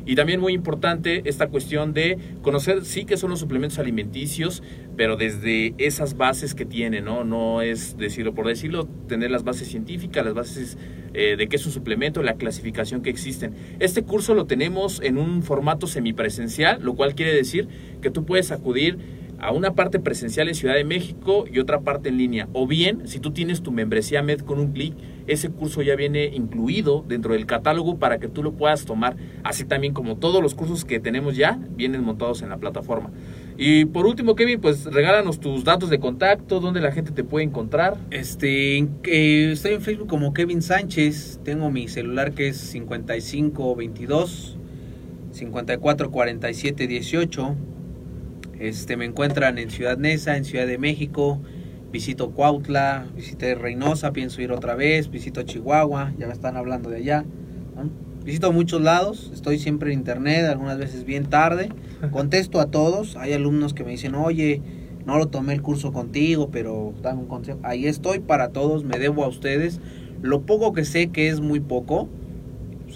[0.07, 4.63] Y también muy importante esta cuestión de conocer sí que son los suplementos alimenticios,
[4.97, 7.25] pero desde esas bases que tienen, ¿no?
[7.25, 10.79] No es decirlo por decirlo, tener las bases científicas, las bases
[11.13, 13.55] eh, de qué es un suplemento, la clasificación que existen.
[13.79, 17.69] Este curso lo tenemos en un formato semipresencial, lo cual quiere decir
[18.01, 18.99] que tú puedes acudir
[19.41, 22.49] a una parte presencial en Ciudad de México y otra parte en línea.
[22.53, 24.95] O bien, si tú tienes tu membresía MED con un clic,
[25.31, 29.15] ese curso ya viene incluido dentro del catálogo para que tú lo puedas tomar,
[29.45, 33.13] así también como todos los cursos que tenemos ya vienen montados en la plataforma.
[33.57, 37.45] Y por último, Kevin, pues regálanos tus datos de contacto, donde la gente te puede
[37.45, 37.99] encontrar.
[38.11, 41.41] Este, eh, estoy en Facebook como Kevin Sánchez.
[41.45, 44.57] Tengo mi celular que es 5522
[45.33, 47.55] 544718.
[48.59, 51.39] Este, me encuentran en Ciudad Neza, en Ciudad de México.
[51.93, 55.11] Visito Cuautla, visité Reynosa, pienso ir otra vez.
[55.11, 57.25] Visito Chihuahua, ya me están hablando de allá.
[57.75, 57.91] ¿no?
[58.25, 61.71] Visito muchos lados, estoy siempre en internet, algunas veces bien tarde.
[62.13, 63.17] Contesto a todos.
[63.17, 64.63] Hay alumnos que me dicen, oye,
[65.05, 67.59] no lo tomé el curso contigo, pero dame un consejo.
[67.65, 69.81] Ahí estoy para todos, me debo a ustedes.
[70.23, 72.09] Lo poco que sé, que es muy poco,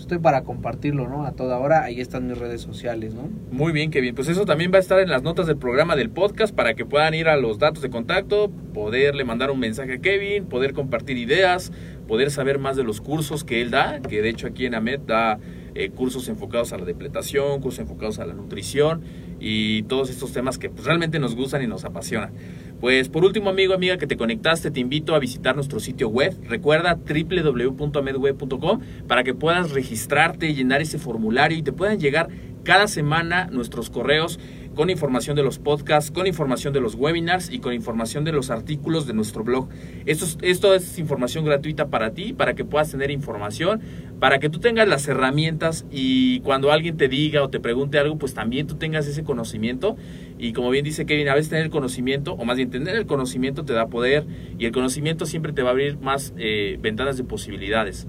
[0.05, 1.25] estoy para compartirlo, ¿no?
[1.25, 3.29] A toda hora, ahí están mis redes sociales, ¿no?
[3.51, 4.15] Muy bien, Kevin.
[4.15, 6.85] Pues eso también va a estar en las notas del programa del podcast para que
[6.85, 11.17] puedan ir a los datos de contacto, poderle mandar un mensaje a Kevin, poder compartir
[11.17, 11.73] ideas,
[12.07, 15.07] poder saber más de los cursos que él da, que de hecho aquí en AMET
[15.07, 15.39] da
[15.75, 19.03] eh, cursos enfocados a la depletación, cursos enfocados a la nutrición
[19.41, 22.33] y todos estos temas que pues, realmente nos gustan y nos apasionan.
[22.81, 26.37] Pues por último, amigo, amiga que te conectaste, te invito a visitar nuestro sitio web.
[26.49, 32.29] Recuerda www.amedweb.com para que puedas registrarte, llenar ese formulario y te puedan llegar
[32.63, 34.39] cada semana nuestros correos
[34.75, 38.51] con información de los podcasts, con información de los webinars y con información de los
[38.51, 39.69] artículos de nuestro blog.
[40.07, 43.81] Esto es, información gratuita para ti, para que puedas tener información,
[44.21, 48.19] para que tú tengas las herramientas y cuando alguien te diga o te pregunte algo,
[48.19, 49.97] pues también tú tengas ese conocimiento.
[50.39, 53.07] Y como bien dice Kevin, a veces tener el conocimiento, o más bien tener el
[53.07, 54.27] conocimiento te da poder
[54.59, 58.07] y el conocimiento siempre te va a abrir más eh, ventanas de posibilidades.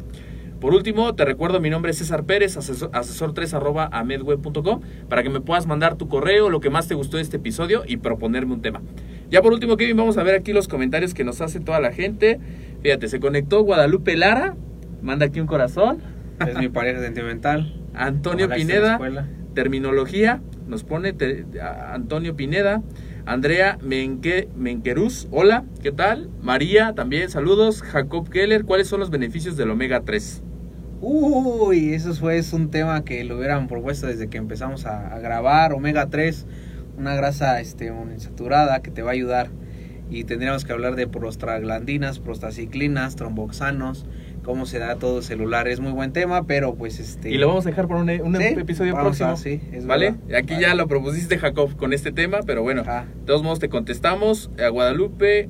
[0.65, 5.29] Por último, te recuerdo, mi nombre es César Pérez, asesor, asesor3 arroba amedweb.com, para que
[5.29, 8.55] me puedas mandar tu correo, lo que más te gustó de este episodio y proponerme
[8.55, 8.81] un tema.
[9.29, 11.91] Ya por último, Kevin, vamos a ver aquí los comentarios que nos hace toda la
[11.91, 12.39] gente.
[12.81, 14.55] Fíjate, se conectó Guadalupe Lara,
[15.03, 15.99] manda aquí un corazón.
[16.39, 17.79] Es mi pareja sentimental.
[17.93, 18.97] Antonio Pineda,
[19.53, 22.81] terminología, nos pone te- Antonio Pineda.
[23.27, 26.29] Andrea Menque, Menqueruz, hola, ¿qué tal?
[26.43, 27.81] María, también, saludos.
[27.81, 30.43] Jacob Keller, ¿cuáles son los beneficios del omega 3?
[31.07, 35.19] Uy, eso fue es un tema que lo hubieran propuesto desde que empezamos a, a
[35.19, 35.71] grabar.
[35.73, 36.47] Omega 3,
[36.97, 39.49] una grasa este, insaturada que te va a ayudar.
[40.09, 44.07] Y tendríamos que hablar de prostaglandinas, prostaciclinas, tromboxanos,
[44.43, 45.67] cómo se da todo celular.
[45.67, 47.29] Es muy buen tema, pero pues este...
[47.29, 49.29] Y lo vamos a dejar por un, un Sí, episodio vamos próximo.
[49.29, 50.11] a- sí, es ¿Vale?
[50.27, 50.37] verdad.
[50.39, 50.65] Aquí Vale.
[50.67, 53.05] ya lo propusiste, Jacob, con este tema, pero bueno, Ajá.
[53.19, 54.49] de todos modos te contestamos.
[54.63, 55.49] A Guadalupe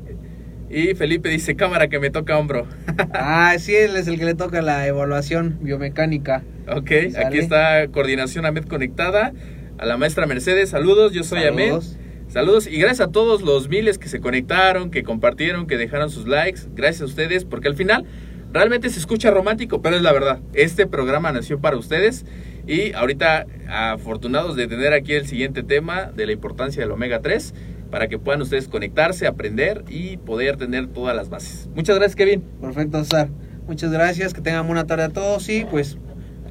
[0.69, 2.67] y Felipe dice, cámara que me toca hombro.
[3.13, 6.43] Ah, sí, él es el que le toca la evaluación biomecánica.
[6.67, 7.25] ok, Sale.
[7.25, 9.33] aquí está Coordinación AMED conectada.
[9.77, 11.65] A la maestra Mercedes, saludos, yo soy Amed.
[11.67, 11.97] Saludos.
[12.27, 16.27] Saludos y gracias a todos los miles que se conectaron, que compartieron, que dejaron sus
[16.27, 16.61] likes.
[16.73, 18.05] Gracias a ustedes, porque al final
[18.53, 20.39] realmente se escucha romántico, pero es la verdad.
[20.53, 22.25] Este programa nació para ustedes
[22.67, 27.53] y ahorita afortunados de tener aquí el siguiente tema de la importancia del omega 3
[27.91, 31.69] para que puedan ustedes conectarse, aprender y poder tener todas las bases.
[31.75, 32.41] Muchas gracias, Kevin.
[32.61, 33.29] Perfecto, César.
[33.67, 35.97] Muchas gracias, que tengan buena tarde a todos y pues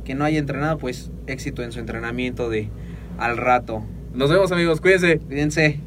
[0.05, 2.69] quien no haya entrenado, pues éxito en su entrenamiento de
[3.19, 3.85] al rato.
[4.13, 4.81] Nos vemos, amigos.
[4.81, 5.19] Cuídense.
[5.19, 5.81] Cuídense.